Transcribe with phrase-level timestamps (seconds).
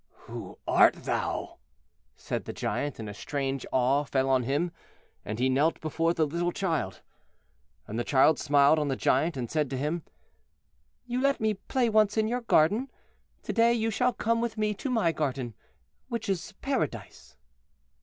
[0.21, 1.59] "Who art thou?"
[2.15, 4.71] said the Giant, and a strange awe fell on him,
[5.23, 7.03] and he knelt before the little child.
[7.85, 10.01] And the child smiled on the Giant, and said to him,
[11.05, 12.89] "You let me play once in your garden,
[13.43, 15.53] to day you shall come with me to my garden,
[16.07, 17.37] which is Paradise."